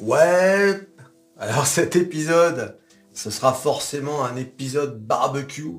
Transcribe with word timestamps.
Ouais, 0.00 0.80
alors 1.38 1.66
cet 1.74 1.96
épisode, 1.96 2.78
ce 3.12 3.30
sera 3.30 3.52
forcément 3.52 4.24
un 4.24 4.36
épisode 4.36 5.04
barbecue, 5.04 5.78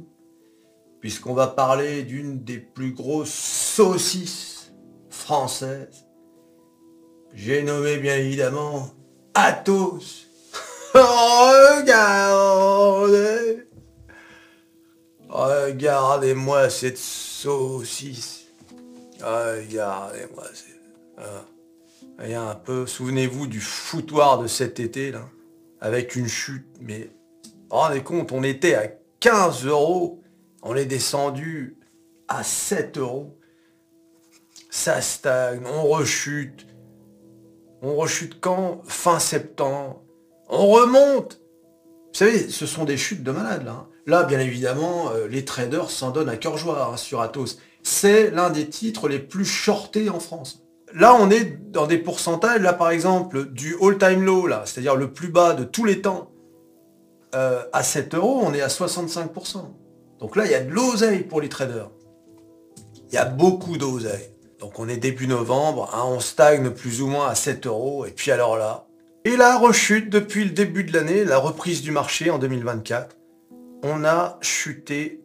puisqu'on 0.99 1.33
va 1.33 1.47
parler 1.47 2.03
d'une 2.03 2.43
des 2.43 2.57
plus 2.57 2.91
grosses 2.91 3.33
saucisses 3.33 4.71
françaises. 5.09 6.05
J'ai 7.33 7.63
nommé 7.63 7.97
bien 7.97 8.17
évidemment 8.17 8.89
Athos. 9.35 9.99
Regardez 10.93 12.49
Regardez-moi 15.29 16.69
cette 16.71 16.97
saucisse. 16.97 18.47
Regardez-moi. 19.21 20.45
Un 22.21 22.55
peu, 22.55 22.85
souvenez-vous 22.85 23.47
du 23.47 23.61
foutoir 23.61 24.39
de 24.39 24.47
cet 24.47 24.81
été, 24.81 25.11
là, 25.11 25.29
avec 25.79 26.17
une 26.17 26.27
chute, 26.27 26.67
mais 26.81 27.11
rendez 27.69 28.03
compte, 28.03 28.33
on 28.33 28.43
était 28.43 28.75
à 28.75 28.87
15 29.21 29.65
euros, 29.65 30.21
on 30.61 30.75
est 30.75 30.85
descendu 30.85 31.77
à 32.27 32.43
7 32.43 32.97
euros. 32.97 33.39
Ça 34.69 35.01
stagne, 35.01 35.61
on 35.65 35.83
rechute. 35.83 36.67
On 37.81 37.95
rechute 37.95 38.41
quand? 38.41 38.81
Fin 38.83 39.19
septembre. 39.19 40.03
On 40.49 40.67
remonte. 40.67 41.39
Vous 42.11 42.19
savez, 42.19 42.49
ce 42.49 42.65
sont 42.65 42.83
des 42.83 42.97
chutes 42.97 43.23
de 43.23 43.31
malades, 43.31 43.63
là. 43.63 43.71
Hein. 43.71 43.87
Là, 44.05 44.23
bien 44.23 44.39
évidemment, 44.39 45.11
euh, 45.11 45.27
les 45.27 45.45
traders 45.45 45.89
s'en 45.89 46.09
donnent 46.11 46.29
à 46.29 46.37
cœur 46.37 46.57
joie 46.57 46.89
hein, 46.91 46.97
sur 46.97 47.21
Atos. 47.21 47.59
C'est 47.83 48.31
l'un 48.31 48.49
des 48.49 48.67
titres 48.67 49.07
les 49.07 49.19
plus 49.19 49.45
shortés 49.45 50.09
en 50.09 50.19
France. 50.19 50.65
Là, 50.93 51.15
on 51.19 51.29
est 51.29 51.71
dans 51.71 51.85
des 51.85 51.97
pourcentages, 51.97 52.61
là 52.61 52.73
par 52.73 52.89
exemple, 52.89 53.45
du 53.51 53.75
all-time 53.81 54.23
low, 54.23 54.47
c'est-à-dire 54.65 54.95
le 54.95 55.11
plus 55.11 55.29
bas 55.29 55.53
de 55.53 55.63
tous 55.63 55.85
les 55.85 56.01
temps, 56.01 56.31
euh, 57.35 57.63
à 57.73 57.83
7 57.83 58.15
euros, 58.15 58.41
on 58.43 58.53
est 58.53 58.61
à 58.61 58.67
65%. 58.67 59.59
Donc 60.19 60.35
là, 60.35 60.45
il 60.45 60.51
y 60.51 60.55
a 60.55 60.63
de 60.63 60.71
l'oseille 60.71 61.23
pour 61.23 61.41
les 61.41 61.49
traders. 61.49 61.91
Il 63.07 63.13
y 63.13 63.17
a 63.17 63.25
beaucoup 63.25 63.77
d'oseille. 63.77 64.31
Donc 64.59 64.79
on 64.79 64.89
est 64.89 64.97
début 64.97 65.27
novembre, 65.27 65.89
hein, 65.93 66.03
on 66.05 66.19
stagne 66.19 66.71
plus 66.71 67.01
ou 67.01 67.07
moins 67.07 67.27
à 67.29 67.35
7 67.35 67.65
euros, 67.65 68.05
et 68.05 68.11
puis 68.11 68.31
alors 68.31 68.57
là, 68.57 68.87
et 69.25 69.37
la 69.37 69.57
rechute 69.57 70.09
depuis 70.09 70.43
le 70.43 70.51
début 70.51 70.83
de 70.83 70.93
l'année, 70.93 71.23
la 71.23 71.37
reprise 71.37 71.81
du 71.81 71.91
marché 71.91 72.29
en 72.29 72.39
2024, 72.39 73.15
on 73.83 74.03
a 74.03 74.37
chuté 74.41 75.21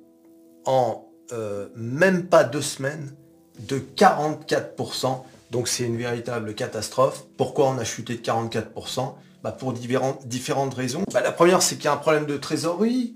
en 0.66 1.08
euh, 1.32 1.68
même 1.74 2.26
pas 2.26 2.44
deux 2.44 2.62
semaines 2.62 3.14
de 3.60 3.78
44%. 3.78 5.22
Donc 5.54 5.68
c'est 5.68 5.84
une 5.84 5.96
véritable 5.96 6.52
catastrophe. 6.56 7.26
Pourquoi 7.36 7.68
on 7.68 7.78
a 7.78 7.84
chuté 7.84 8.16
de 8.16 8.20
44% 8.20 9.14
bah, 9.44 9.52
Pour 9.52 9.72
différentes, 9.72 10.74
raisons. 10.74 11.04
Bah, 11.12 11.20
la 11.20 11.30
première, 11.30 11.62
c'est 11.62 11.76
qu'il 11.76 11.84
y 11.84 11.88
a 11.88 11.92
un 11.92 11.96
problème 11.96 12.26
de 12.26 12.36
trésorerie 12.36 13.14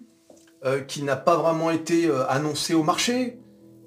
euh, 0.65 0.81
qui 0.81 1.03
n'a 1.03 1.17
pas 1.17 1.37
vraiment 1.37 1.73
été 1.73 2.07
euh, 2.07 2.25
annoncé 2.31 2.75
au 2.75 2.85
marché. 2.85 3.41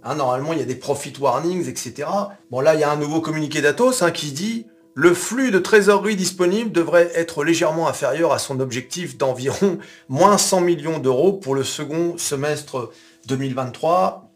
Hein, 0.03 0.15
normalement, 0.15 0.51
il 0.51 0.59
y 0.59 0.61
a 0.61 0.65
des 0.65 0.75
profit 0.75 1.13
warnings, 1.17 1.69
etc. 1.69 2.09
Bon, 2.49 2.59
là, 2.59 2.73
il 2.73 2.81
y 2.81 2.83
a 2.83 2.91
un 2.91 2.97
nouveau 2.97 3.21
communiqué 3.21 3.61
d'Atos 3.61 4.01
hein, 4.01 4.11
qui 4.11 4.33
dit 4.33 4.67
le 4.95 5.13
flux 5.13 5.51
de 5.51 5.59
trésorerie 5.59 6.17
disponible 6.17 6.73
devrait 6.73 7.09
être 7.15 7.45
légèrement 7.45 7.87
inférieur 7.87 8.33
à 8.33 8.37
son 8.37 8.59
objectif 8.59 9.17
d'environ 9.17 9.79
moins 10.09 10.37
100 10.37 10.59
millions 10.59 10.99
d'euros 10.99 11.31
pour 11.31 11.55
le 11.55 11.63
second 11.63 12.17
semestre 12.17 12.91
2023 13.27 14.30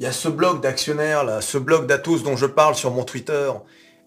Il 0.00 0.04
y 0.04 0.06
a 0.06 0.12
ce 0.12 0.30
blog 0.30 0.62
d'actionnaires, 0.62 1.24
là, 1.24 1.42
ce 1.42 1.58
blog 1.58 1.86
d'Atos 1.86 2.22
dont 2.22 2.34
je 2.34 2.46
parle 2.46 2.74
sur 2.74 2.90
mon 2.90 3.04
Twitter. 3.04 3.52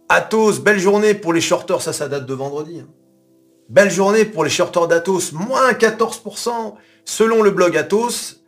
Atos, 0.09 0.59
belle 0.59 0.79
journée 0.79 1.13
pour 1.13 1.33
les 1.33 1.39
shorters, 1.39 1.83
ça, 1.83 1.93
ça 1.93 2.09
date 2.09 2.25
de 2.25 2.33
vendredi. 2.33 2.79
Hein. 2.79 2.87
Belle 3.69 3.91
journée 3.91 4.25
pour 4.25 4.43
les 4.43 4.49
shorters 4.49 4.87
d'Atos, 4.87 5.33
moins 5.33 5.71
14%. 5.71 6.73
Selon 7.05 7.43
le 7.43 7.51
blog 7.51 7.77
Atos, 7.77 8.41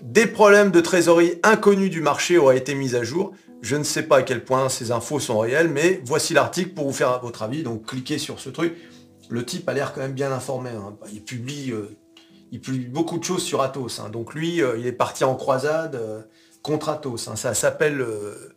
des 0.00 0.28
problèmes 0.28 0.70
de 0.70 0.80
trésorerie 0.80 1.40
inconnus 1.42 1.90
du 1.90 2.00
marché 2.00 2.38
auraient 2.38 2.58
été 2.58 2.76
mis 2.76 2.94
à 2.94 3.02
jour. 3.02 3.32
Je 3.62 3.74
ne 3.74 3.82
sais 3.82 4.04
pas 4.04 4.18
à 4.18 4.22
quel 4.22 4.44
point 4.44 4.68
ces 4.68 4.92
infos 4.92 5.18
sont 5.18 5.40
réelles, 5.40 5.68
mais 5.68 6.00
voici 6.04 6.34
l'article 6.34 6.70
pour 6.70 6.86
vous 6.86 6.92
faire 6.92 7.20
votre 7.20 7.42
avis. 7.42 7.64
Donc 7.64 7.86
cliquez 7.86 8.18
sur 8.18 8.38
ce 8.38 8.48
truc. 8.48 8.76
Le 9.28 9.44
type 9.44 9.68
a 9.68 9.72
l'air 9.72 9.92
quand 9.92 10.02
même 10.02 10.12
bien 10.12 10.30
informé. 10.30 10.70
Hein. 10.70 10.94
Il, 11.12 11.24
publie, 11.24 11.72
euh, 11.72 11.96
il 12.52 12.60
publie 12.60 12.86
beaucoup 12.86 13.18
de 13.18 13.24
choses 13.24 13.42
sur 13.42 13.60
Atos. 13.60 13.98
Hein. 13.98 14.08
Donc 14.08 14.34
lui, 14.34 14.62
euh, 14.62 14.78
il 14.78 14.86
est 14.86 14.92
parti 14.92 15.24
en 15.24 15.34
croisade. 15.34 15.96
Euh, 15.96 16.22
contre 16.66 16.88
Atos. 16.88 17.28
Hein. 17.28 17.36
Ça 17.36 17.54
s'appelle 17.54 18.00
euh, 18.00 18.52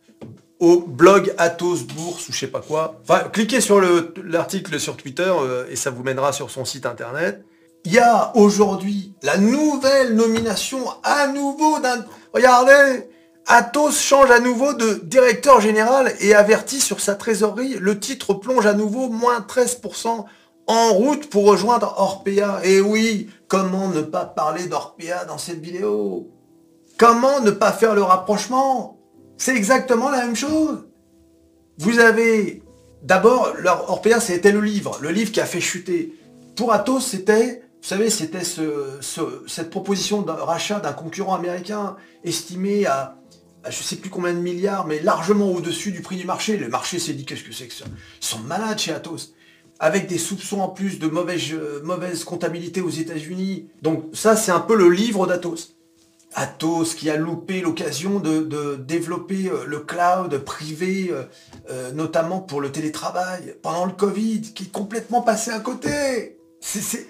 au 0.58 0.80
blog 0.80 1.32
Atos 1.38 1.84
Bourse 1.84 2.28
ou 2.28 2.32
je 2.32 2.38
sais 2.38 2.48
pas 2.48 2.60
quoi. 2.60 3.00
Enfin, 3.02 3.20
cliquez 3.32 3.60
sur 3.60 3.80
l'article 4.24 4.78
sur 4.80 4.96
Twitter 4.96 5.32
euh, 5.32 5.64
et 5.70 5.76
ça 5.76 5.90
vous 5.90 6.02
mènera 6.02 6.32
sur 6.32 6.50
son 6.50 6.64
site 6.64 6.86
internet. 6.86 7.44
Il 7.84 7.92
y 7.92 7.98
a 7.98 8.32
aujourd'hui 8.36 9.14
la 9.22 9.38
nouvelle 9.38 10.14
nomination 10.14 10.84
à 11.02 11.28
nouveau 11.28 11.78
d'un... 11.78 12.04
Regardez 12.34 13.08
Atos 13.46 13.92
change 13.92 14.30
à 14.30 14.40
nouveau 14.40 14.74
de 14.74 15.00
directeur 15.04 15.60
général 15.60 16.12
et 16.20 16.34
avertit 16.34 16.80
sur 16.80 17.00
sa 17.00 17.14
trésorerie. 17.14 17.76
Le 17.80 17.98
titre 17.98 18.34
plonge 18.34 18.66
à 18.66 18.74
nouveau 18.74 19.08
moins 19.08 19.40
13% 19.40 20.24
en 20.66 20.92
route 20.92 21.30
pour 21.30 21.46
rejoindre 21.46 21.94
Orpea. 21.96 22.60
Et 22.64 22.80
oui, 22.80 23.30
comment 23.48 23.88
ne 23.88 24.02
pas 24.02 24.24
parler 24.24 24.66
d'Orpea 24.66 25.24
dans 25.26 25.38
cette 25.38 25.60
vidéo? 25.60 26.30
Comment 27.00 27.40
ne 27.40 27.50
pas 27.50 27.72
faire 27.72 27.94
le 27.94 28.02
rapprochement? 28.02 29.00
C'est 29.38 29.56
exactement 29.56 30.10
la 30.10 30.18
même 30.18 30.36
chose. 30.36 30.86
Vous 31.78 31.98
avez 31.98 32.62
d'abord, 33.02 33.54
Orpea, 33.88 34.20
c'était 34.20 34.52
le 34.52 34.60
livre, 34.60 34.98
le 35.00 35.08
livre 35.08 35.32
qui 35.32 35.40
a 35.40 35.46
fait 35.46 35.62
chuter. 35.62 36.12
Pour 36.56 36.74
Atos, 36.74 37.06
c'était, 37.06 37.62
vous 37.80 37.88
savez, 37.88 38.10
c'était 38.10 38.42
cette 38.44 39.70
proposition 39.70 40.20
de 40.20 40.30
rachat 40.30 40.78
d'un 40.80 40.92
concurrent 40.92 41.34
américain 41.34 41.96
estimé 42.22 42.84
à, 42.84 43.16
je 43.64 43.78
ne 43.78 43.82
sais 43.82 43.96
plus 43.96 44.10
combien 44.10 44.34
de 44.34 44.40
milliards, 44.40 44.86
mais 44.86 45.00
largement 45.00 45.50
au-dessus 45.52 45.92
du 45.92 46.02
prix 46.02 46.16
du 46.16 46.26
marché. 46.26 46.58
Le 46.58 46.68
marché 46.68 46.98
s'est 46.98 47.14
dit, 47.14 47.24
qu'est-ce 47.24 47.44
que 47.44 47.54
c'est 47.54 47.68
que 47.68 47.72
ça? 47.72 47.86
Ils 48.20 48.26
sont 48.26 48.40
malades 48.40 48.78
chez 48.78 48.92
Atos 48.92 49.32
avec 49.78 50.06
des 50.06 50.18
soupçons 50.18 50.60
en 50.60 50.68
plus 50.68 50.98
de 50.98 51.08
mauvaise, 51.08 51.54
mauvaise 51.82 52.24
comptabilité 52.24 52.82
aux 52.82 52.90
États-Unis. 52.90 53.70
Donc 53.80 54.04
ça, 54.12 54.36
c'est 54.36 54.52
un 54.52 54.60
peu 54.60 54.76
le 54.76 54.90
livre 54.90 55.26
d'Atos. 55.26 55.76
Atos 56.34 56.94
qui 56.94 57.10
a 57.10 57.16
loupé 57.16 57.60
l'occasion 57.60 58.20
de, 58.20 58.76
développer 58.76 59.48
euh, 59.48 59.64
le 59.66 59.80
cloud 59.80 60.38
privé, 60.38 61.08
euh, 61.10 61.24
euh, 61.70 61.92
notamment 61.92 62.40
pour 62.40 62.60
le 62.60 62.70
télétravail, 62.70 63.56
pendant 63.62 63.84
le 63.84 63.92
Covid, 63.92 64.42
qui 64.54 64.64
est 64.64 64.72
complètement 64.72 65.22
passé 65.22 65.50
à 65.50 65.60
côté. 65.60 66.38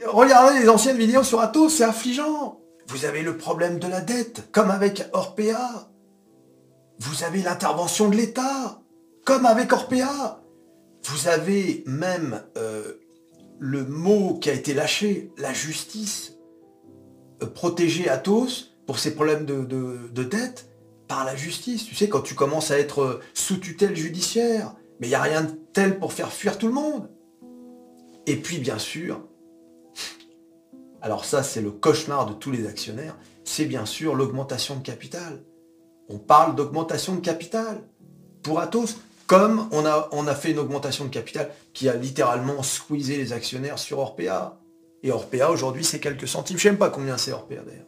Regardez 0.06 0.60
les 0.60 0.68
anciennes 0.68 0.96
vidéos 0.96 1.22
sur 1.22 1.40
Atos, 1.40 1.76
c'est 1.76 1.84
affligeant. 1.84 2.60
Vous 2.88 3.04
avez 3.04 3.22
le 3.22 3.36
problème 3.36 3.78
de 3.78 3.86
la 3.86 4.00
dette, 4.00 4.50
comme 4.52 4.70
avec 4.70 5.04
Orpea. 5.12 5.90
Vous 6.98 7.24
avez 7.24 7.42
l'intervention 7.42 8.08
de 8.08 8.16
l'État, 8.16 8.80
comme 9.24 9.46
avec 9.46 9.72
Orpea. 9.72 10.42
Vous 11.04 11.28
avez 11.28 11.82
même 11.86 12.42
le 13.58 13.84
mot 13.84 14.38
qui 14.40 14.50
a 14.50 14.52
été 14.52 14.74
lâché, 14.74 15.32
la 15.38 15.52
justice. 15.52 16.36
protéger 17.54 18.08
Atos 18.08 18.69
pour 18.90 18.98
ces 18.98 19.14
problèmes 19.14 19.46
de, 19.46 20.24
dette 20.24 20.68
par 21.06 21.24
la 21.24 21.36
justice. 21.36 21.84
Tu 21.84 21.94
sais, 21.94 22.08
quand 22.08 22.22
tu 22.22 22.34
commences 22.34 22.72
à 22.72 22.78
être 22.80 23.20
sous 23.34 23.58
tutelle 23.58 23.94
judiciaire, 23.94 24.74
mais 24.98 25.06
il 25.06 25.10
n'y 25.10 25.14
a 25.14 25.22
rien 25.22 25.42
de 25.42 25.52
tel 25.72 26.00
pour 26.00 26.12
faire 26.12 26.32
fuir 26.32 26.58
tout 26.58 26.66
le 26.66 26.72
monde. 26.72 27.08
Et 28.26 28.34
puis, 28.34 28.58
bien 28.58 28.80
sûr, 28.80 29.20
alors 31.02 31.24
ça, 31.24 31.44
c'est 31.44 31.60
le 31.60 31.70
cauchemar 31.70 32.26
de 32.26 32.32
tous 32.32 32.50
les 32.50 32.66
actionnaires, 32.66 33.16
c'est 33.44 33.66
bien 33.66 33.86
sûr 33.86 34.16
l'augmentation 34.16 34.74
de 34.74 34.82
capital. 34.82 35.44
On 36.08 36.18
parle 36.18 36.56
d'augmentation 36.56 37.14
de 37.14 37.20
capital 37.20 37.84
pour 38.42 38.58
Atos, 38.58 38.96
comme 39.28 39.68
on 39.70 39.86
a, 39.86 40.08
on 40.10 40.26
a 40.26 40.34
fait 40.34 40.50
une 40.50 40.58
augmentation 40.58 41.04
de 41.04 41.10
capital 41.10 41.48
qui 41.74 41.88
a 41.88 41.94
littéralement 41.94 42.64
squeezé 42.64 43.18
les 43.18 43.32
actionnaires 43.32 43.78
sur 43.78 44.00
Orpea. 44.00 44.58
Et 45.04 45.12
Orpea, 45.12 45.48
aujourd'hui, 45.48 45.84
c'est 45.84 46.00
quelques 46.00 46.26
centimes. 46.26 46.58
Je 46.58 46.70
pas 46.70 46.90
combien 46.90 47.16
c'est 47.18 47.30
Orpea, 47.30 47.62
d'ailleurs. 47.64 47.86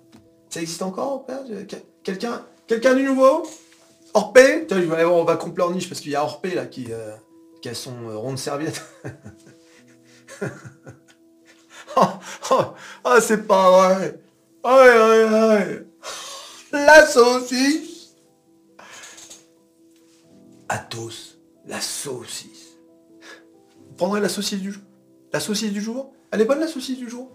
Ça 0.52 0.60
existe 0.60 0.82
encore 0.82 1.26
Quelqu'un 2.02 2.44
Quelqu'un 2.66 2.94
du 2.94 3.04
nouveau 3.04 3.48
Orpé 4.12 4.66
On 4.70 5.24
va 5.24 5.36
complet 5.36 5.64
en 5.64 5.70
niche 5.70 5.88
parce 5.88 6.02
qu'il 6.02 6.10
y 6.10 6.14
a 6.14 6.22
Orpé 6.22 6.54
là 6.54 6.66
qui, 6.66 6.92
euh, 6.92 7.16
qui 7.62 7.70
a 7.70 7.74
son 7.74 8.10
euh, 8.10 8.18
rond 8.18 8.32
de 8.32 8.38
serviette. 8.38 8.84
oh, 11.96 12.02
oh, 12.50 12.64
oh 13.04 13.16
c'est 13.22 13.46
pas 13.46 13.70
vrai. 13.70 14.20
La 16.70 17.06
saucisse. 17.06 18.14
Athos, 20.68 21.38
la 21.64 21.80
saucisse. 21.80 22.76
Vous 23.88 23.94
prendrez 23.96 24.20
la 24.20 24.28
saucisse 24.28 24.60
du 24.60 24.70
jour? 24.70 24.82
La 25.32 25.40
saucisse 25.40 25.72
du 25.72 25.80
jour? 25.80 26.12
Elle 26.30 26.42
est 26.42 26.44
bonne 26.44 26.60
la 26.60 26.68
saucisse 26.68 26.98
du 26.98 27.08
jour? 27.08 27.30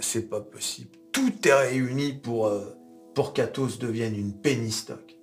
C'est 0.00 0.28
pas 0.28 0.40
possible. 0.40 0.90
Tout 1.12 1.32
est 1.46 1.52
réuni 1.52 2.12
pour, 2.12 2.46
euh, 2.46 2.76
pour 3.14 3.32
qu'Atos 3.32 3.78
devienne 3.78 4.16
une 4.16 4.32
penny 4.32 4.70
stock. 4.70 5.16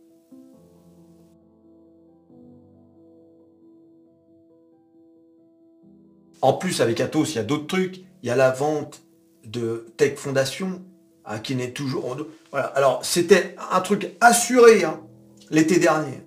En 6.42 6.54
plus, 6.54 6.82
avec 6.82 7.02
Atos, 7.02 7.34
il 7.34 7.36
y 7.36 7.40
a 7.40 7.44
d'autres 7.44 7.68
trucs. 7.68 7.98
Il 8.24 8.28
y 8.28 8.30
a 8.30 8.36
la 8.36 8.52
vente 8.52 9.04
de 9.46 9.88
Tech 9.98 10.16
Foundation, 10.16 10.82
hein, 11.26 11.40
qui 11.40 11.56
n'est 11.56 11.72
toujours... 11.72 12.16
Voilà. 12.52 12.68
Alors, 12.68 13.04
c'était 13.04 13.56
un 13.72 13.82
truc 13.82 14.12
assuré 14.22 14.84
hein, 14.84 15.02
l'été 15.50 15.80
dernier. 15.80 16.22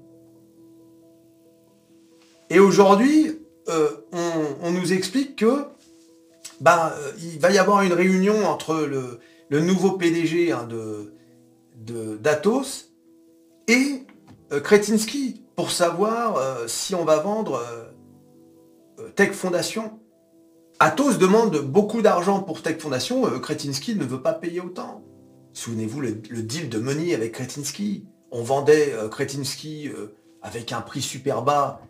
Et 2.50 2.58
aujourd'hui, 2.58 3.38
euh, 3.69 3.88
on, 4.62 4.70
nous 4.73 4.93
explique 4.93 5.37
que 5.37 5.64
bah, 6.62 6.94
euh, 6.96 7.12
il 7.18 7.38
va 7.38 7.50
y 7.50 7.58
avoir 7.58 7.82
une 7.82 7.92
réunion 7.92 8.46
entre 8.46 8.74
le, 8.76 9.60
nouveau 9.60 9.92
PDG 9.92 10.52
hein, 10.52 10.66
de 10.66 11.12
d'Atos 12.16 12.92
et 13.68 14.06
euh, 14.52 14.60
Kretinsky 14.60 15.44
pour 15.56 15.70
savoir 15.70 16.40
si 16.68 16.94
on 16.94 17.04
va 17.04 17.18
vendre 17.18 17.60
Tech 19.16 19.32
Foundation. 19.32 20.00
Atos 20.84 21.16
demande 21.16 21.58
beaucoup 21.58 22.02
d'argent 22.02 22.42
pour 22.42 22.60
Tech 22.60 22.78
Foundation, 22.80 23.24
euh, 23.26 23.38
Kretinsky 23.38 23.94
ne 23.94 24.04
veut 24.04 24.20
pas 24.20 24.32
payer 24.32 24.60
autant. 24.60 25.04
Souvenez-vous 25.52 26.00
le, 26.00 26.12
deal 26.12 26.68
de 26.68 26.78
Money 26.80 27.14
avec 27.14 27.34
Kretinsky. 27.34 28.04
On 28.32 28.42
vendait 28.42 28.92
euh, 28.92 29.08
Kretinsky 29.08 29.86
euh, 29.86 30.16
avec 30.42 30.72
un 30.72 30.80
prix 30.80 31.00
super 31.00 31.42
bas 31.42 31.80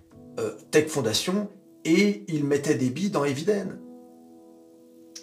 Tech 0.70 0.88
Foundation 0.88 1.48
et 1.84 2.24
il 2.28 2.44
mettait 2.44 2.74
des 2.74 2.90
billes 2.90 3.10
dans 3.10 3.24
Eviden. 3.24 3.78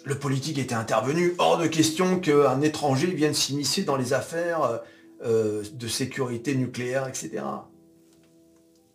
Le 0.04 0.14
politique 0.18 0.58
était 0.58 0.74
intervenu, 0.74 1.34
hors 1.38 1.58
de 1.58 1.66
question 1.66 2.20
qu'un 2.20 2.60
étranger 2.62 3.08
vienne 3.08 3.34
s'immiscer 3.34 3.82
dans 3.82 3.96
les 3.96 4.12
affaires 4.12 4.80
de 5.22 5.88
sécurité 5.88 6.54
nucléaire, 6.54 7.06
etc. 7.06 7.42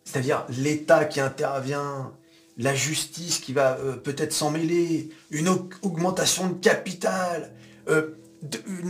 C'est-à-dire 0.06 0.46
l'État 0.48 1.04
qui 1.04 1.20
intervient, 1.20 2.12
la 2.56 2.74
justice 2.74 3.38
qui 3.38 3.52
va 3.52 3.76
euh, 3.78 3.96
peut-être 3.96 4.32
s'en 4.32 4.50
mêler, 4.50 5.10
une 5.30 5.48
augmentation 5.82 6.48
de 6.48 6.54
capital, 6.54 7.52
euh, 7.88 8.16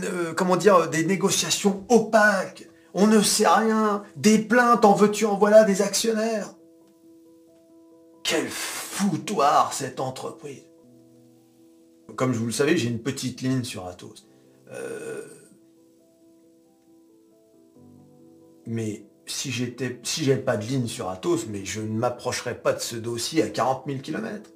euh, 0.03 0.33
comment 0.33 0.55
dire, 0.55 0.89
des 0.89 1.05
négociations 1.05 1.83
opaques, 1.89 2.67
on 2.93 3.07
ne 3.07 3.21
sait 3.21 3.47
rien, 3.47 4.03
des 4.15 4.37
plaintes, 4.37 4.85
en 4.85 4.93
veux-tu, 4.93 5.25
en 5.25 5.37
voilà, 5.37 5.63
des 5.63 5.81
actionnaires. 5.81 6.53
Quel 8.23 8.47
foutoir 8.47 9.73
cette 9.73 9.99
entreprise. 9.99 10.66
Comme 12.15 12.33
je 12.33 12.39
vous 12.39 12.45
le 12.45 12.51
savez, 12.51 12.77
j'ai 12.77 12.89
une 12.89 13.01
petite 13.01 13.41
ligne 13.41 13.63
sur 13.63 13.87
Atos. 13.87 14.25
mais 18.65 19.07
si 19.25 19.51
j'étais, 19.51 19.99
si 20.03 20.23
j'avais 20.23 20.41
pas 20.41 20.57
de 20.57 20.65
ligne 20.65 20.87
sur 20.87 21.09
Atos, 21.09 21.47
mais 21.47 21.65
je 21.65 21.81
ne 21.81 21.97
m'approcherais 21.97 22.59
pas 22.59 22.73
de 22.73 22.79
ce 22.79 22.95
dossier 22.95 23.43
à 23.43 23.49
40 23.49 23.83
000 23.87 23.99
km. 23.99 24.49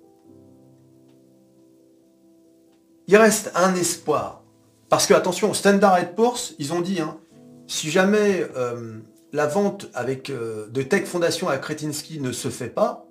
Il 3.08 3.18
reste 3.18 3.52
un 3.56 3.76
espoir. 3.76 4.44
Parce 4.90 5.08
que, 5.08 5.14
attention, 5.14 5.54
Standard 5.54 6.14
Poor's, 6.16 6.54
ils 6.60 6.74
ont 6.74 6.82
dit, 6.82 7.00
hein, 7.00 7.18
si 7.68 7.90
jamais 7.90 8.46
euh, 8.56 9.00
la 9.32 9.48
vente 9.48 9.90
avec 9.94 10.30
euh, 10.30 10.68
de 10.68 10.82
Tech 10.82 11.06
Foundation 11.06 11.48
à 11.48 11.58
Kretinsky 11.58 12.20
ne 12.20 12.32
se 12.32 12.50
fait 12.50 12.70
pas, 12.70 13.06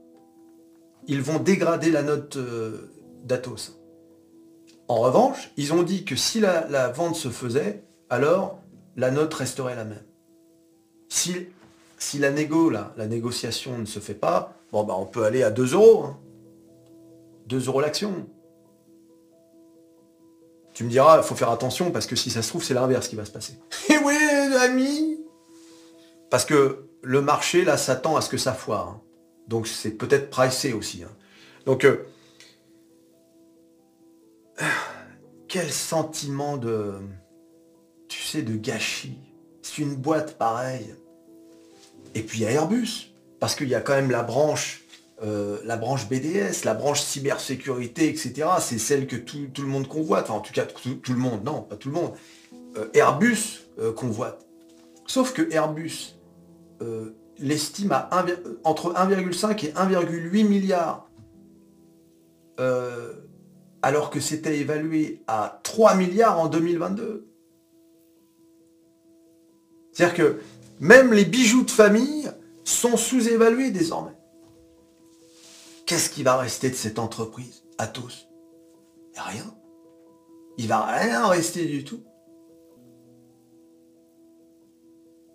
ils 1.07 1.23
vont 1.23 1.39
dégrader 1.39 1.91
la 1.91 2.03
note 2.03 2.37
euh, 2.37 2.93
d'Atos. 3.25 3.80
En 4.91 4.99
revanche, 5.03 5.53
ils 5.57 5.73
ont 5.73 5.85
dit 5.85 6.05
que 6.05 6.17
si 6.17 6.41
la, 6.41 6.89
vente 6.89 7.15
se 7.15 7.29
faisait, 7.29 7.85
alors 8.09 8.59
la 8.97 9.13
note 9.13 9.33
resterait 9.33 9.77
la 9.77 9.85
même. 9.85 10.03
Si, 11.09 11.47
si 11.97 12.19
la 12.19 12.33
négo, 12.33 12.71
la 12.71 13.07
négociation 13.07 13.79
ne 13.79 13.85
se 13.85 14.01
fait 14.01 14.15
pas, 14.15 14.53
bon 14.73 14.83
bah 14.83 14.97
on 14.99 15.07
peut 15.07 15.23
aller 15.23 15.45
à 15.45 15.53
2 15.53 15.75
euros. 15.75 16.07
2 17.47 17.57
hein. 17.57 17.63
euros 17.69 17.81
l'action. 17.81 18.27
Tu 20.75 20.83
me 20.83 20.91
diras, 20.91 21.19
il 21.19 21.23
faut 21.23 21.37
faire 21.37 21.51
attention 21.51 21.93
parce 21.93 22.07
que 22.07 22.17
si 22.17 22.29
ça 22.29 22.43
se 22.43 22.49
trouve, 22.49 22.65
c'est 22.65 22.75
l'inverse 22.75 23.07
qui 23.07 23.15
va 23.15 23.25
se 23.25 23.31
passer. 23.31 23.61
Eh 23.91 23.99
oui, 23.99 24.17
ami 24.61 25.21
Parce 26.31 26.45
que 26.45 26.87
le 27.03 27.21
marché, 27.21 27.65
là, 27.65 27.77
s'attend 27.77 28.17
à 28.17 28.23
ce 28.23 28.29
que 28.29 28.39
ça 28.39 28.55
foire. 28.55 28.89
Hein. 28.89 29.01
Donc 29.47 29.69
c'est 29.69 29.93
peut-être 29.93 30.31
pricé 30.31 30.73
aussi. 30.73 31.05
Hein. 31.05 31.13
Donc, 31.65 31.85
euh, 31.85 32.09
quel 35.50 35.70
sentiment 35.70 36.56
de, 36.56 36.94
tu 38.08 38.23
sais, 38.23 38.41
de 38.43 38.55
gâchis. 38.55 39.19
C'est 39.61 39.82
une 39.82 39.97
boîte 39.97 40.38
pareille. 40.38 40.94
Et 42.14 42.23
puis 42.23 42.38
il 42.38 42.43
y 42.43 42.47
a 42.47 42.52
Airbus, 42.52 43.12
parce 43.41 43.56
qu'il 43.56 43.69
y 43.69 43.75
a 43.75 43.81
quand 43.81 43.94
même 43.94 44.12
la 44.12 44.23
branche, 44.23 44.85
euh, 45.23 45.58
la 45.64 45.76
branche 45.76 46.08
BDS, 46.08 46.64
la 46.64 46.75
branche 46.75 47.02
cybersécurité, 47.02 48.08
etc. 48.08 48.49
C'est 48.61 48.79
celle 48.79 49.06
que 49.06 49.17
tout, 49.17 49.50
le 49.58 49.67
monde 49.67 49.88
convoite. 49.88 50.31
Enfin, 50.31 50.38
en 50.38 50.41
tout 50.41 50.52
cas, 50.52 50.64
tout, 50.64 51.12
le 51.12 51.19
monde, 51.19 51.44
non, 51.44 51.62
pas 51.62 51.76
tout 51.76 51.88
le 51.88 51.94
monde. 51.94 52.12
Euh, 52.76 52.88
Airbus 52.94 53.67
euh, 53.81 53.93
convoite. 53.93 54.47
Sauf 55.06 55.35
que 55.35 55.52
Airbus 55.52 56.14
l'estime 57.38 57.93
à 57.93 58.08
entre 58.64 58.94
1,5 58.94 59.67
et 59.67 59.73
1,8 59.73 60.49
milliards. 60.49 61.11
Alors 63.82 64.11
que 64.11 64.21
c'était 64.21 64.59
évalué 64.59 65.23
à 65.27 65.61
3 65.62 65.94
milliards 65.94 66.38
en 66.38 66.49
2022. 66.49 67.27
C'est-à-dire 69.93 70.17
que 70.17 70.41
même 70.81 71.12
les 71.12 71.25
bijoux 71.25 71.65
de 71.65 71.71
famille 71.71 72.31
sont 72.65 72.97
sous-évalués 72.97 73.71
désormais. 73.71 74.17
Qu'est-ce 75.87 76.11
qui 76.11 76.23
va 76.23 76.37
rester 76.37 76.71
de 76.71 76.75
cette 76.75 76.99
entreprise 76.99 77.65
Atos 77.79 78.29
Rien. 79.17 79.55
Il 80.56 80.69
va 80.69 80.85
rien 80.85 81.26
rester 81.26 81.67
du 81.67 81.85
tout. 81.85 82.03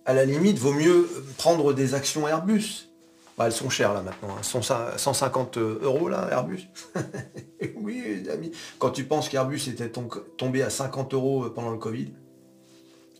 À 0.05 0.13
la 0.13 0.23
limite, 0.23 0.57
vaut 0.57 0.73
mieux 0.73 1.09
prendre 1.37 1.73
des 1.73 1.95
actions 1.95 2.27
Airbus. 2.27 2.89
Bah, 3.37 3.47
elles 3.47 3.53
sont 3.53 3.69
chères 3.69 3.93
là 3.93 4.01
maintenant, 4.01 4.37
150 4.41 5.57
hein. 5.57 5.77
euros 5.81 6.07
là, 6.07 6.29
Airbus. 6.31 6.67
oui, 7.75 8.01
les 8.05 8.29
amis. 8.29 8.51
Quand 8.79 8.91
tu 8.91 9.03
penses 9.03 9.27
qu'Airbus 9.27 9.67
était 9.67 9.91
tombé 10.37 10.63
à 10.63 10.69
50 10.69 11.13
euros 11.13 11.49
pendant 11.49 11.71
le 11.71 11.77
Covid, 11.77 12.13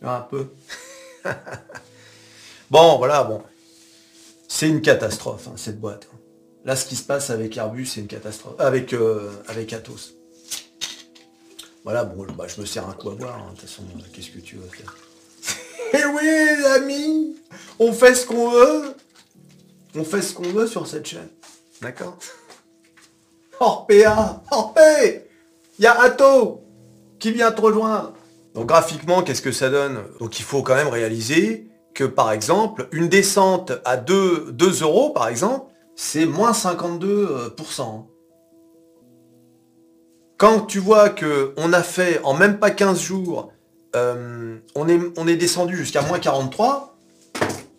un 0.01 0.21
peu. 0.21 0.47
Bon, 2.71 2.97
voilà, 2.97 3.23
bon. 3.23 3.43
C'est 4.47 4.67
une 4.67 4.81
catastrophe, 4.81 5.47
hein, 5.47 5.53
cette 5.55 5.79
boîte. 5.79 6.07
Là, 6.63 6.75
ce 6.75 6.85
qui 6.85 6.95
se 6.95 7.03
passe 7.03 7.29
avec 7.29 7.55
Airbus, 7.57 7.85
c'est 7.85 8.01
une 8.01 8.07
catastrophe. 8.07 8.55
Avec, 8.57 8.93
euh, 8.93 9.31
avec 9.47 9.71
Atos. 9.71 10.15
Voilà, 11.83 12.05
bon, 12.05 12.25
bah, 12.35 12.47
je 12.47 12.59
me 12.59 12.65
sers 12.65 12.87
un 12.87 12.93
coup 12.93 13.11
à 13.11 13.15
boire. 13.15 13.37
Hein, 13.37 13.53
de 13.53 13.59
toute 13.59 13.69
façon, 13.69 13.83
qu'est-ce 14.11 14.31
que 14.31 14.39
tu 14.39 14.55
veux 14.55 14.67
faire? 14.67 14.95
Eh 15.93 16.05
oui, 16.05 16.23
les 16.23 16.65
amis 16.65 17.37
On 17.79 17.93
fait 17.93 18.15
ce 18.15 18.25
qu'on 18.25 18.49
veut 18.49 18.95
On 19.95 20.03
fait 20.03 20.21
ce 20.21 20.33
qu'on 20.33 20.43
veut 20.43 20.67
sur 20.67 20.87
cette 20.87 21.07
chaîne. 21.07 21.29
D'accord 21.81 22.17
Orpea 23.59 24.43
Orpé 24.51 25.27
Il 25.79 25.83
y 25.83 25.87
a 25.87 25.99
Ato 26.01 26.61
qui 27.19 27.31
vient 27.31 27.51
te 27.51 27.61
rejoindre. 27.61 28.13
Donc 28.53 28.67
graphiquement, 28.67 29.21
qu'est-ce 29.21 29.41
que 29.41 29.51
ça 29.51 29.69
donne? 29.69 29.99
Donc 30.19 30.39
il 30.39 30.43
faut 30.43 30.61
quand 30.61 30.75
même 30.75 30.87
réaliser 30.87 31.67
que 31.93 32.03
par 32.03 32.31
exemple, 32.31 32.87
une 32.91 33.07
descente 33.07 33.71
à 33.85 33.97
2, 33.97 34.51
2 34.51 34.81
euros, 34.83 35.11
par 35.11 35.27
exemple, 35.29 35.71
c'est 35.95 36.25
moins 36.25 36.51
52%. 36.51 38.05
Quand 40.37 40.61
tu 40.61 40.79
vois 40.79 41.09
que 41.09 41.53
on 41.55 41.71
a 41.71 41.81
fait 41.81 42.19
en 42.23 42.33
même 42.33 42.59
pas 42.59 42.71
15 42.71 42.99
jours, 43.01 43.53
euh, 43.95 44.57
on, 44.75 44.89
est, 44.89 44.99
on 45.15 45.27
est 45.27 45.37
descendu 45.37 45.77
jusqu'à 45.77 46.01
moins 46.01 46.19
43, 46.19 46.97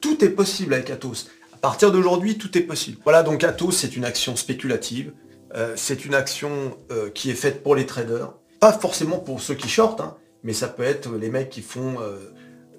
tout 0.00 0.24
est 0.24 0.30
possible 0.30 0.72
avec 0.72 0.88
Atos. 0.88 1.28
À 1.56 1.68
partir 1.68 1.92
d'aujourd'hui, 1.92 2.38
tout 2.38 2.56
est 2.56 2.62
possible. 2.62 2.98
Voilà, 3.04 3.22
donc 3.22 3.42
Atos, 3.44 3.76
c'est 3.76 3.96
une 3.96 4.04
action 4.04 4.36
spéculative. 4.36 5.12
Euh, 5.54 5.74
c'est 5.76 6.04
une 6.04 6.14
action 6.14 6.76
euh, 6.90 7.10
qui 7.10 7.30
est 7.30 7.34
faite 7.34 7.62
pour 7.62 7.74
les 7.74 7.86
traders. 7.86 8.32
Pas 8.60 8.72
forcément 8.72 9.18
pour 9.18 9.40
ceux 9.40 9.54
qui 9.54 9.68
shortent, 9.68 10.00
hein, 10.00 10.16
mais 10.42 10.52
ça 10.52 10.68
peut 10.68 10.82
être 10.82 11.14
les 11.16 11.30
mecs 11.30 11.50
qui 11.50 11.62
font 11.62 11.96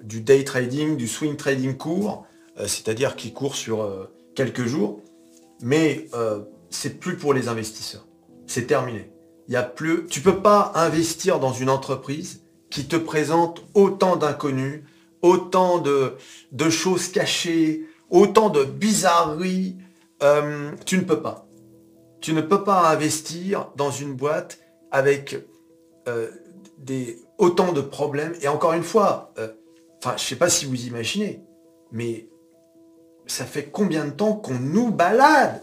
du 0.02 0.20
day 0.20 0.44
trading, 0.44 0.96
du 0.96 1.08
swing 1.08 1.36
trading 1.36 1.76
court, 1.76 2.26
euh, 2.58 2.66
c'est-à-dire 2.66 3.16
qui 3.16 3.32
court 3.32 3.54
sur 3.54 3.82
euh, 3.82 4.10
quelques 4.34 4.64
jours, 4.64 5.00
mais 5.62 6.06
euh, 6.14 6.40
c'est 6.70 6.98
plus 6.98 7.16
pour 7.16 7.34
les 7.34 7.48
investisseurs. 7.48 8.06
C'est 8.46 8.66
terminé. 8.66 9.10
Il 9.48 9.54
y 9.54 9.74
plus, 9.74 10.06
tu 10.06 10.20
peux 10.20 10.40
pas 10.40 10.72
investir 10.74 11.40
dans 11.40 11.52
une 11.52 11.70
entreprise 11.70 12.42
qui 12.70 12.86
te 12.86 12.96
présente 12.96 13.64
autant 13.74 14.16
d'inconnus, 14.16 14.82
autant 15.22 15.78
de, 15.78 16.16
choses 16.68 17.08
cachées, 17.08 17.86
autant 18.10 18.50
de 18.50 18.64
bizarreries. 18.64 19.76
tu 20.84 20.98
ne 20.98 21.02
peux 21.02 21.20
pas. 21.20 21.46
Tu 22.20 22.32
ne 22.32 22.40
peux 22.40 22.64
pas 22.64 22.90
investir 22.90 23.70
dans 23.76 23.90
une 23.90 24.14
boîte 24.14 24.58
avec 24.90 25.36
des, 26.78 27.18
autant 27.38 27.72
de 27.72 27.80
problèmes. 27.80 28.34
Et 28.42 28.48
encore 28.48 28.72
une 28.72 28.82
fois, 28.82 29.32
Enfin, 30.02 30.16
je 30.16 30.22
sais 30.22 30.36
pas 30.36 30.48
si 30.48 30.64
vous 30.64 30.86
imaginez, 30.86 31.42
mais 31.90 32.28
ça 33.26 33.44
fait 33.44 33.64
combien 33.64 34.04
de 34.04 34.10
temps 34.10 34.34
qu'on 34.34 34.58
nous 34.58 34.90
balade? 34.90 35.60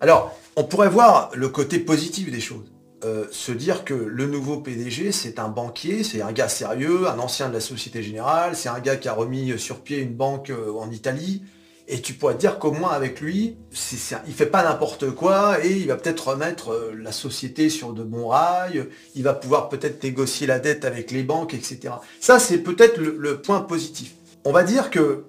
Alors, 0.00 0.34
on 0.56 0.64
pourrait 0.64 0.88
voir 0.88 1.30
le 1.34 1.48
côté 1.48 1.78
positif 1.78 2.30
des 2.30 2.40
choses. 2.40 2.72
Euh, 3.04 3.26
se 3.32 3.50
dire 3.50 3.84
que 3.84 3.94
le 3.94 4.26
nouveau 4.26 4.58
PDG, 4.58 5.10
c'est 5.10 5.40
un 5.40 5.48
banquier, 5.48 6.04
c'est 6.04 6.22
un 6.22 6.30
gars 6.30 6.48
sérieux, 6.48 7.08
un 7.08 7.18
ancien 7.18 7.48
de 7.48 7.54
la 7.54 7.60
Société 7.60 8.00
Générale, 8.00 8.54
c'est 8.54 8.68
un 8.68 8.78
gars 8.78 8.94
qui 8.94 9.08
a 9.08 9.12
remis 9.12 9.58
sur 9.58 9.80
pied 9.80 9.98
une 9.98 10.14
banque 10.14 10.50
euh, 10.50 10.72
en 10.72 10.88
Italie, 10.88 11.42
et 11.88 12.00
tu 12.00 12.14
pourrais 12.14 12.36
dire 12.36 12.60
qu'au 12.60 12.70
moins 12.70 12.92
avec 12.92 13.20
lui, 13.20 13.56
il 13.72 13.98
il 14.28 14.32
fait 14.32 14.46
pas 14.46 14.62
n'importe 14.62 15.10
quoi, 15.10 15.64
et 15.64 15.72
il 15.72 15.88
va 15.88 15.96
peut-être 15.96 16.28
remettre 16.28 16.70
euh, 16.70 16.92
la 16.96 17.10
société 17.10 17.70
sur 17.70 17.92
de 17.92 18.04
bons 18.04 18.28
rails, 18.28 18.88
il 19.16 19.24
va 19.24 19.34
pouvoir 19.34 19.68
peut-être 19.68 20.04
négocier 20.04 20.46
la 20.46 20.60
dette 20.60 20.84
avec 20.84 21.10
les 21.10 21.24
banques, 21.24 21.54
etc. 21.54 21.94
Ça, 22.20 22.38
c'est 22.38 22.58
peut-être 22.58 22.98
le, 22.98 23.16
le 23.18 23.42
point 23.42 23.62
positif. 23.62 24.14
On 24.44 24.52
va 24.52 24.62
dire 24.62 24.90
que 24.90 25.24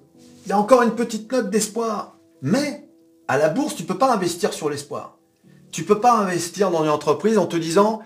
il 0.46 0.50
y 0.50 0.52
a 0.52 0.58
encore 0.58 0.82
une 0.82 0.94
petite 0.94 1.32
note 1.32 1.50
d'espoir, 1.50 2.18
mais 2.40 2.86
à 3.26 3.36
la 3.36 3.48
bourse, 3.48 3.74
tu 3.74 3.82
peux 3.82 3.98
pas 3.98 4.14
investir 4.14 4.52
sur 4.52 4.70
l'espoir. 4.70 5.18
Tu 5.74 5.82
peux 5.82 6.00
pas 6.00 6.12
investir 6.12 6.70
dans 6.70 6.84
une 6.84 6.90
entreprise 6.90 7.36
en 7.36 7.46
te 7.46 7.56
disant 7.56 8.00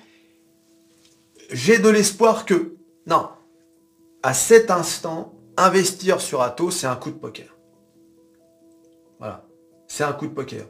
j'ai 1.51 1.77
de 1.77 1.91
l'espoir 1.91 2.47
que. 2.47 2.77
Non. 3.07 3.29
À 4.23 4.33
cet 4.33 4.71
instant, 4.71 5.35
investir 5.59 6.23
sur 6.23 6.41
Atos, 6.41 6.79
c'est 6.79 6.87
un 6.87 6.97
coup 6.97 7.11
de 7.11 7.19
poker. 7.19 7.55
Voilà. 9.19 9.45
C'est 9.87 10.03
un 10.03 10.15
coup 10.15 10.29
de 10.29 10.33
poker. 10.33 10.65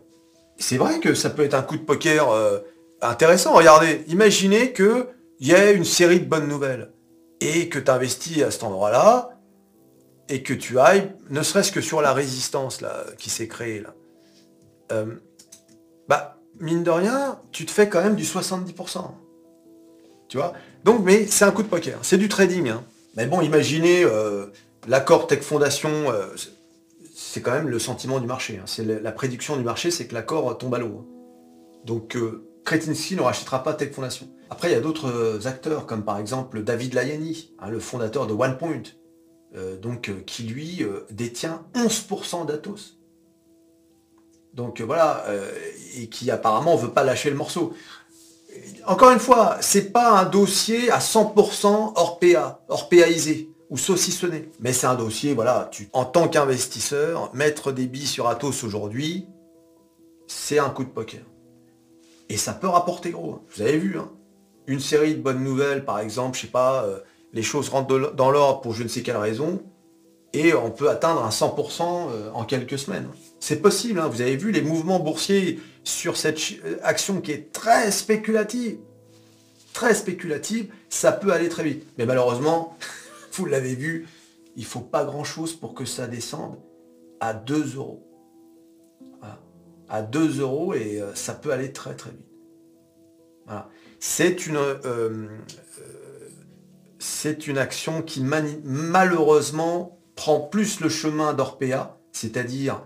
C'est 0.57 0.77
vrai 0.77 0.99
que 0.99 1.15
ça 1.15 1.31
peut 1.31 1.45
être 1.45 1.55
un 1.55 1.63
coup 1.63 1.77
de 1.77 1.85
poker 1.85 2.33
euh, 2.33 2.59
intéressant. 3.01 3.53
Regardez, 3.53 4.05
imaginez 4.09 4.73
qu'il 4.73 5.07
y 5.39 5.53
ait 5.53 5.75
une 5.75 5.85
série 5.85 6.19
de 6.19 6.27
bonnes 6.27 6.49
nouvelles 6.49 6.91
et 7.41 7.69
que 7.69 7.79
tu 7.79 7.93
investis 7.93 8.43
à 8.43 8.51
cet 8.51 8.65
endroit-là 8.65 9.39
et 10.29 10.43
que 10.43 10.53
tu 10.53 10.81
ailles, 10.81 11.15
ne 11.31 11.45
serait-ce 11.45 11.71
que 11.71 11.81
sur 11.81 12.03
la 12.03 12.13
résistance 12.13 12.81
là, 12.81 13.05
qui 13.19 13.31
s'est 13.31 13.47
créée 13.47 13.83
là. 13.83 13.95
Euh, 14.91 15.15
bah, 16.09 16.38
mine 16.61 16.83
de 16.83 16.91
rien, 16.91 17.39
tu 17.53 17.67
te 17.67 17.71
fais 17.71 17.89
quand 17.89 18.03
même 18.03 18.17
du 18.17 18.25
70%. 18.25 19.05
Tu 20.29 20.37
vois? 20.37 20.53
Donc, 20.85 21.05
mais 21.05 21.27
c'est 21.27 21.45
un 21.45 21.51
coup 21.51 21.63
de 21.63 21.69
poker. 21.69 21.99
C'est 22.03 22.19
du 22.19 22.29
trading. 22.29 22.69
Hein. 22.69 22.85
Mais 23.17 23.27
bon, 23.27 23.41
imaginez 23.41 24.05
euh, 24.05 24.47
l'accord 24.87 25.27
Tech 25.27 25.41
Foundation, 25.41 25.91
euh, 25.91 26.27
c'est 27.15 27.41
quand 27.41 27.53
même 27.53 27.69
le 27.69 27.79
sentiment 27.79 28.21
du 28.21 28.27
marché. 28.27 28.59
Hein. 28.59 28.65
C'est 28.67 28.85
la, 28.85 29.13
prédiction 29.13 29.57
du 29.57 29.65
marché, 29.65 29.91
c'est 29.91 30.07
que 30.07 30.15
l'accord 30.15 30.57
tombe 30.59 30.75
à 30.75 30.79
l'eau. 30.79 31.01
Hein. 31.01 31.07
Donc, 31.85 32.17
euh, 32.17 32.45
Kretinsky 32.65 33.17
ne 33.17 33.23
rachètera 33.23 33.63
pas 33.63 33.73
Tech 33.73 33.93
Foundation. 33.93 34.29
Après, 34.51 34.69
il 34.69 34.73
y 34.73 34.77
a 34.77 34.81
d'autres 34.81 35.47
acteurs, 35.47 35.87
comme 35.87 36.05
par 36.05 36.19
exemple 36.19 36.63
David 36.63 36.95
Layani, 36.95 37.55
le 37.69 37.81
fondateur 37.81 38.27
de 38.27 38.33
OnePoint, 38.33 38.83
donc, 39.83 40.11
qui 40.27 40.45
lui 40.45 40.87
détient 41.11 41.65
11% 41.75 42.47
d'Atos. 42.47 42.98
Donc 44.55 44.81
euh, 44.81 44.85
voilà, 44.85 45.25
euh, 45.29 45.51
et 45.97 46.09
qui 46.09 46.31
apparemment 46.31 46.75
ne 46.75 46.81
veut 46.81 46.91
pas 46.91 47.05
lâcher 47.05 47.31
le 47.31 47.37
morceau. 47.37 47.75
Encore 48.87 49.11
une 49.11 49.19
fois, 49.19 49.59
c'est 49.61 49.93
pas 49.93 50.19
un 50.19 50.25
dossier 50.25 50.91
à 50.91 50.99
100% 50.99 51.93
hors 51.95 52.19
PA, 52.19 52.61
hors 52.69 52.89
PAisé 52.89 53.51
ou 53.71 53.77
saucissonné. 53.77 54.51
Mais 54.61 54.73
c'est 54.73 54.87
un 54.87 54.95
dossier, 54.95 55.35
voilà, 55.35 55.69
tu, 55.71 55.89
en 55.93 56.05
tant 56.05 56.29
qu'investisseur, 56.29 57.35
mettre 57.35 57.73
des 57.73 57.87
billes 57.87 58.07
sur 58.07 58.29
Atos 58.29 58.65
aujourd'hui, 58.65 59.27
c'est 60.27 60.59
un 60.59 60.71
coup 60.71 60.85
de 60.85 60.91
poker. 60.91 61.21
Et 62.29 62.37
ça 62.37 62.53
peut 62.53 62.69
rapporter 62.69 63.11
gros. 63.11 63.35
Hein. 63.35 63.43
Vous 63.55 63.63
avez 63.63 63.79
vu, 63.79 63.99
hein. 63.99 64.11
une 64.67 64.81
série 64.81 65.15
de 65.15 65.21
bonnes 65.21 65.43
nouvelles, 65.43 65.85
par 65.85 65.99
exemple, 66.01 66.37
je 66.37 66.43
sais 66.43 66.49
pas, 66.49 66.85
euh, 66.85 66.99
les 67.33 67.43
choses 67.43 67.69
rentrent 67.69 68.15
dans 68.15 68.31
l'ordre 68.31 68.61
pour 68.61 68.75
je 68.75 68.83
ne 68.83 68.89
sais 68.89 69.03
quelle 69.03 69.17
raison, 69.17 69.63
et 70.33 70.55
on 70.55 70.71
peut 70.71 70.91
atteindre 70.91 71.25
un 71.25 71.31
100% 71.31 72.33
en 72.35 72.45
quelques 72.45 72.79
semaines. 72.79 73.09
C'est 73.41 73.63
possible, 73.63 74.01
hein. 74.01 74.09
vous 74.09 74.21
avez 74.21 74.37
vu 74.37 74.51
les 74.51 74.63
mouvements 74.63 74.99
boursiers 74.99 75.61
sur 75.85 76.17
cette 76.17 76.39
euh, 76.65 76.79
action 76.83 77.21
qui 77.21 77.33
est 77.33 77.53
très 77.53 77.91
spéculative. 77.91 78.79
Très 79.73 79.95
spéculative, 79.95 80.73
ça 80.89 81.13
peut 81.13 81.33
aller 81.33 81.49
très 81.49 81.63
vite. 81.63 81.87
Mais 81.99 82.07
malheureusement, 82.07 82.77
vous 83.33 83.47
l'avez 83.47 83.75
vu, 83.75 84.09
il 84.57 84.65
faut 84.65 84.81
pas 84.81 85.05
grand-chose 85.05 85.55
pour 85.55 85.75
que 85.75 85.85
ça 85.85 86.07
descende 86.07 86.59
à 87.21 87.33
2 87.33 87.77
euros. 87.77 88.05
À 89.91 90.03
2 90.03 90.41
euros 90.41 90.75
et 90.75 91.01
euh, 91.01 91.15
ça 91.15 91.33
peut 91.33 91.51
aller 91.51 91.73
très 91.73 91.95
très 91.95 92.11
vite. 92.11 92.27
C'est 93.99 94.47
une, 94.47 94.59
euh, 94.59 95.27
c'est 96.99 97.47
une 97.47 97.57
action 97.57 98.03
qui 98.03 98.23
malheureusement 98.23 99.98
prend 100.19 100.41
plus 100.41 100.81
le 100.81 100.89
chemin 100.89 101.33
d'Orpea, 101.33 101.97
c'est-à-dire 102.11 102.83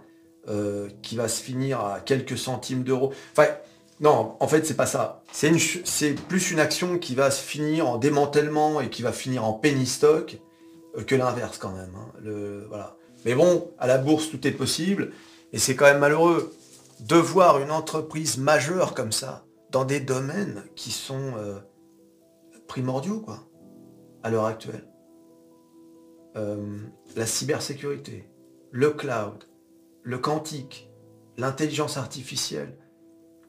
euh, 0.48 0.90
qui 1.00 1.16
va 1.16 1.28
se 1.28 1.42
finir 1.42 1.80
à 1.80 1.98
quelques 2.00 2.36
centimes 2.36 2.82
d'euros. 2.82 3.14
Enfin, 3.32 3.48
non, 4.00 4.36
en 4.38 4.46
fait, 4.46 4.66
c'est 4.66 4.76
pas 4.76 4.84
ça. 4.84 5.22
C'est 5.32 6.14
plus 6.28 6.50
une 6.50 6.60
action 6.60 6.98
qui 6.98 7.14
va 7.14 7.30
se 7.30 7.40
finir 7.40 7.88
en 7.88 7.96
démantèlement 7.96 8.82
et 8.82 8.90
qui 8.90 9.00
va 9.00 9.12
finir 9.12 9.46
en 9.46 9.54
penny 9.54 9.86
stock 9.86 10.38
euh, 10.98 11.04
que 11.04 11.14
l'inverse 11.14 11.56
quand 11.56 11.72
même. 11.72 11.94
Hein. 11.96 12.90
Mais 13.24 13.34
bon, 13.34 13.70
à 13.78 13.86
la 13.86 13.96
bourse, 13.96 14.30
tout 14.30 14.46
est 14.46 14.52
possible. 14.52 15.12
Et 15.54 15.58
c'est 15.58 15.74
quand 15.74 15.86
même 15.86 16.00
malheureux 16.00 16.52
de 17.00 17.16
voir 17.16 17.62
une 17.62 17.70
entreprise 17.70 18.36
majeure 18.36 18.92
comme 18.92 19.12
ça 19.12 19.46
dans 19.70 19.86
des 19.86 20.00
domaines 20.00 20.64
qui 20.76 20.90
sont 20.90 21.32
euh, 21.38 21.58
primordiaux, 22.68 23.20
quoi, 23.20 23.38
à 24.22 24.28
l'heure 24.28 24.44
actuelle. 24.44 24.91
La 26.34 27.26
cybersécurité, 27.26 28.28
le 28.70 28.90
cloud, 28.90 29.44
le 30.02 30.18
quantique, 30.18 30.90
l'intelligence 31.36 31.96
artificielle, 31.96 32.76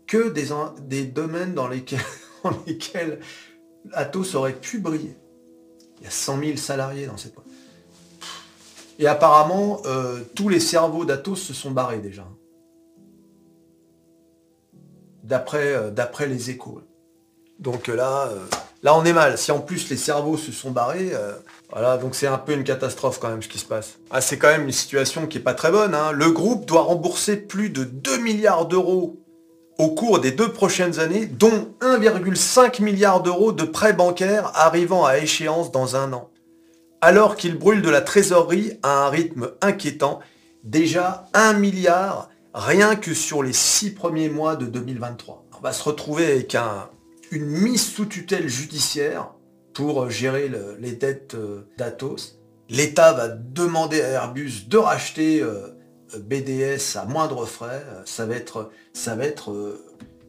que 0.07 0.29
des, 0.29 1.05
domaines 1.05 1.53
dans 1.53 1.67
lesquels, 1.67 1.99
dans 2.43 3.19
Atos 3.93 4.35
aurait 4.35 4.59
pu 4.59 4.79
briller. 4.79 5.17
Il 5.99 6.03
y 6.03 6.07
a 6.07 6.11
100 6.11 6.39
000 6.39 6.57
salariés 6.57 7.05
dans 7.05 7.17
cette. 7.17 7.35
Et 8.99 9.07
apparemment, 9.07 9.81
euh, 9.85 10.21
tous 10.35 10.49
les 10.49 10.59
cerveaux 10.59 11.05
d'Atos 11.05 11.41
se 11.41 11.53
sont 11.53 11.71
barrés 11.71 11.99
déjà. 11.99 12.27
D'après 15.23 15.73
euh, 15.73 16.25
les 16.27 16.49
échos. 16.49 16.81
Donc 17.59 17.87
là, 17.87 18.27
euh, 18.27 18.45
là 18.83 18.95
on 18.95 19.03
est 19.05 19.13
mal. 19.13 19.37
Si 19.37 19.51
en 19.51 19.59
plus 19.59 19.89
les 19.89 19.97
cerveaux 19.97 20.37
se 20.37 20.51
sont 20.51 20.71
barrés, 20.71 21.11
euh, 21.13 21.33
voilà, 21.71 21.97
donc 21.97 22.13
c'est 22.13 22.27
un 22.27 22.37
peu 22.37 22.53
une 22.53 22.63
catastrophe 22.63 23.19
quand 23.19 23.29
même 23.29 23.41
ce 23.41 23.47
qui 23.47 23.57
se 23.57 23.65
passe. 23.65 23.97
Ah, 24.11 24.21
c'est 24.21 24.37
quand 24.37 24.49
même 24.49 24.65
une 24.65 24.71
situation 24.71 25.25
qui 25.25 25.39
est 25.39 25.41
pas 25.41 25.55
très 25.55 25.71
bonne. 25.71 25.95
Hein. 25.95 26.11
Le 26.11 26.29
groupe 26.29 26.65
doit 26.65 26.83
rembourser 26.83 27.37
plus 27.37 27.69
de 27.69 27.83
2 27.83 28.17
milliards 28.17 28.67
d'euros 28.67 29.19
au 29.79 29.89
cours 29.89 30.19
des 30.19 30.31
deux 30.31 30.49
prochaines 30.49 30.99
années, 30.99 31.25
dont 31.25 31.73
1,5 31.81 32.81
milliard 32.83 33.23
d'euros 33.23 33.51
de 33.51 33.63
prêts 33.63 33.93
bancaires 33.93 34.51
arrivant 34.53 35.03
à 35.03 35.17
échéance 35.17 35.71
dans 35.71 35.95
un 35.95 36.13
an. 36.13 36.29
Alors 37.01 37.35
qu'il 37.35 37.57
brûle 37.57 37.81
de 37.81 37.89
la 37.89 38.01
trésorerie 38.01 38.73
à 38.83 39.05
un 39.05 39.09
rythme 39.09 39.49
inquiétant, 39.61 40.19
déjà 40.63 41.25
1 41.33 41.53
milliard 41.53 42.29
rien 42.53 42.95
que 42.95 43.13
sur 43.13 43.41
les 43.41 43.53
six 43.53 43.93
premiers 43.93 44.29
mois 44.29 44.55
de 44.55 44.67
2023. 44.67 45.45
On 45.57 45.61
va 45.61 45.73
se 45.73 45.83
retrouver 45.83 46.27
avec 46.27 46.55
un, 46.55 46.89
une 47.33 47.45
mise 47.45 47.83
sous 47.83 48.05
tutelle 48.05 48.47
judiciaire 48.47 49.31
pour 49.73 50.09
gérer 50.09 50.51
les 50.79 50.91
dettes 50.91 51.33
euh, 51.33 51.67
d'Atos. 51.77 52.39
L'État 52.69 53.13
va 53.13 53.27
demander 53.27 54.01
à 54.01 54.09
Airbus 54.09 54.67
de 54.67 54.77
racheter 54.77 55.41
euh, 55.41 55.67
BDS 56.17 56.95
à 56.95 57.05
moindre 57.05 57.45
frais. 57.45 57.83
Ça 58.05 58.25
va 58.25 58.35
être, 58.35 58.71
être 59.19 59.51
euh, 59.51 59.83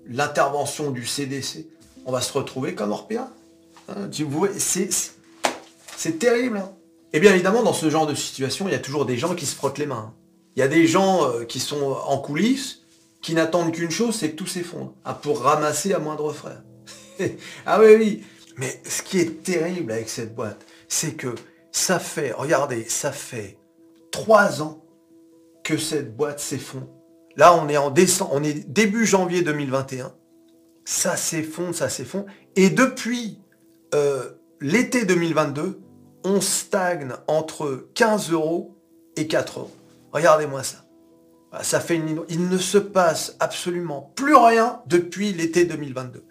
l'intervention 0.09 0.91
du 0.91 1.07
CDC. 1.07 1.67
On 2.07 2.13
va 2.13 2.23
se 2.23 2.33
retrouver 2.33 2.75
comme 2.75 2.93
Orpea. 2.93 3.31
Hein, 3.89 4.09
c'est 5.97 6.19
terrible. 6.19 6.57
Hein. 6.59 6.73
Et 7.13 7.21
bien 7.21 7.33
évidemment, 7.33 7.63
dans 7.63 7.75
ce 7.75 7.91
genre 7.91 8.07
de 8.07 8.15
situation, 8.15 8.67
il 8.67 8.73
y 8.73 8.77
a 8.77 8.81
toujours 8.81 9.05
des 9.05 9.19
gens 9.19 9.35
qui 9.35 9.47
se 9.47 9.55
frottent 9.55 9.79
les 9.79 9.87
mains. 9.87 10.15
Il 10.57 10.61
y 10.61 10.63
a 10.63 10.69
des 10.69 10.87
gens 10.87 11.31
qui 11.49 11.61
sont 11.61 11.97
en 12.07 12.19
coulisses, 12.19 12.83
qui 13.23 13.35
n'attendent 13.35 13.73
qu'une 13.73 13.91
chose, 13.91 14.15
c'est 14.15 14.31
que 14.31 14.37
tout 14.37 14.47
s'effondre, 14.47 14.95
hein, 15.05 15.15
pour 15.15 15.41
ramasser 15.41 15.93
à 15.93 15.99
moindre 15.99 16.33
frais. 16.33 16.59
ah 17.67 17.81
oui, 17.81 17.95
oui. 17.97 18.25
Mais 18.57 18.81
ce 18.89 19.03
qui 19.03 19.19
est 19.19 19.43
terrible 19.43 19.93
avec 19.93 20.09
cette 20.09 20.35
boîte, 20.35 20.65
c'est 20.89 21.15
que 21.15 21.35
ça 21.73 21.99
fait, 21.99 22.33
regardez, 22.33 22.85
ça 22.89 23.11
fait 23.11 23.59
trois 24.13 24.63
ans 24.63 24.85
que 25.65 25.77
cette 25.77 26.17
boîte 26.17 26.39
s'effondre. 26.39 26.89
Là, 27.37 27.55
on 27.57 27.69
est 27.69 27.77
en 27.77 27.91
décembre, 27.91 28.31
on 28.33 28.43
est 28.45 28.69
début 28.69 29.07
janvier 29.07 29.43
2021. 29.43 30.15
Ça 30.85 31.17
s'effondre, 31.17 31.75
ça 31.75 31.89
s'effondre. 31.89 32.27
Et 32.55 32.71
depuis 32.71 33.41
euh, 33.95 34.31
l'été 34.61 35.05
2022, 35.05 35.81
on 36.25 36.41
stagne 36.41 37.13
entre 37.27 37.89
15 37.95 38.31
euros 38.31 38.77
et 39.17 39.27
4 39.27 39.61
euros. 39.61 39.73
Regardez-moi 40.13 40.63
ça. 40.63 40.85
Ça 41.63 41.81
fait 41.81 41.97
une... 41.97 42.23
Il 42.29 42.49
ne 42.49 42.59
se 42.59 42.79
passe 42.79 43.37
absolument 43.41 44.13
plus 44.17 44.35
rien 44.35 44.81
depuis 44.87 45.33
l'été 45.33 45.65
2022. 45.65 46.25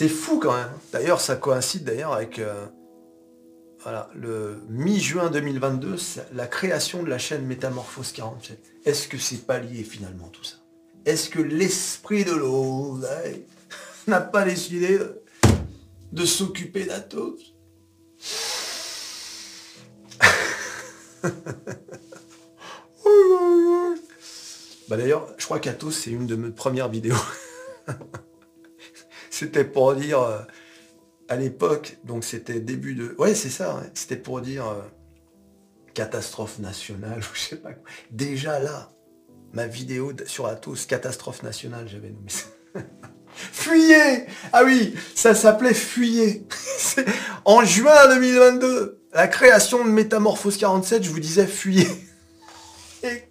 C'est 0.00 0.08
fou 0.08 0.38
quand 0.38 0.56
même. 0.56 0.72
D'ailleurs, 0.94 1.20
ça 1.20 1.36
coïncide 1.36 1.84
d'ailleurs 1.84 2.14
avec 2.14 2.38
euh, 2.38 2.64
voilà, 3.82 4.08
le 4.14 4.62
mi-juin 4.70 5.28
2022, 5.28 5.96
la 6.32 6.46
création 6.46 7.02
de 7.02 7.10
la 7.10 7.18
chaîne 7.18 7.44
Métamorphose 7.44 8.12
47. 8.12 8.58
Est-ce 8.86 9.08
que 9.08 9.18
c'est 9.18 9.44
pas 9.46 9.58
lié 9.58 9.84
finalement 9.84 10.28
tout 10.28 10.42
ça? 10.42 10.56
Est-ce 11.04 11.28
que 11.28 11.38
l'esprit 11.38 12.24
de 12.24 12.32
l'eau 12.32 12.98
n'a 14.06 14.22
pas 14.22 14.46
décidé 14.46 14.98
de 16.12 16.24
s'occuper 16.24 16.86
d'Atos? 16.86 17.54
Bah 24.88 24.96
d'ailleurs, 24.96 25.28
je 25.36 25.44
crois 25.44 25.60
qu'Atos, 25.60 25.94
c'est 25.94 26.10
une 26.10 26.26
de 26.26 26.36
mes 26.36 26.50
premières 26.50 26.88
vidéos. 26.88 27.14
c'était 29.40 29.64
pour 29.64 29.94
dire, 29.94 30.20
euh, 30.20 30.38
à 31.28 31.36
l'époque, 31.36 31.96
donc 32.04 32.24
c'était 32.24 32.60
début 32.60 32.94
de... 32.94 33.14
Ouais, 33.18 33.34
c'est 33.34 33.48
ça, 33.48 33.82
c'était 33.94 34.16
pour 34.16 34.42
dire 34.42 34.68
euh, 34.68 34.82
catastrophe 35.94 36.58
nationale, 36.58 37.20
ou 37.20 37.34
je 37.34 37.40
sais 37.40 37.56
pas 37.56 37.72
quoi. 37.72 37.84
Déjà 38.10 38.58
là, 38.58 38.90
ma 39.54 39.66
vidéo 39.66 40.12
sur 40.26 40.46
Atos, 40.46 40.84
catastrophe 40.86 41.42
nationale, 41.42 41.88
j'avais 41.88 42.10
nommé 42.10 42.28
ça. 42.28 42.46
Fuyez 43.32 44.26
Ah 44.52 44.64
oui, 44.64 44.94
ça 45.14 45.34
s'appelait 45.34 45.72
Fuyez. 45.72 46.46
en 47.46 47.64
juin 47.64 48.08
2022, 48.08 49.00
la 49.14 49.26
création 49.26 49.84
de 49.84 49.90
Métamorphose 49.90 50.58
47, 50.58 51.02
je 51.04 51.10
vous 51.10 51.20
disais 51.20 51.46
Fuyez. 51.46 51.88
Et... 53.02 53.24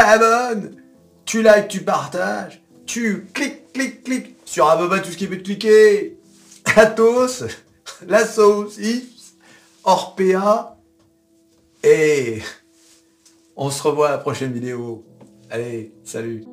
t'abonnes, 0.00 0.76
tu 1.24 1.42
likes, 1.42 1.68
tu 1.68 1.80
partages, 1.82 2.62
tu 2.86 3.26
cliques, 3.34 3.72
cliques, 3.72 4.02
cliques 4.02 4.36
sur 4.44 4.68
à 4.68 4.78
peu 4.78 4.88
près 4.88 5.02
tout 5.02 5.10
ce 5.10 5.16
qui 5.16 5.26
peut 5.26 5.36
te 5.38 5.42
cliquer. 5.42 6.16
Atos, 6.76 7.44
la 8.06 8.26
sauce, 8.26 8.78
Orpea, 9.84 10.76
et 11.82 12.42
on 13.56 13.70
se 13.70 13.82
revoit 13.82 14.08
à 14.08 14.12
la 14.12 14.18
prochaine 14.18 14.52
vidéo. 14.52 15.04
Allez, 15.50 15.92
salut 16.04 16.44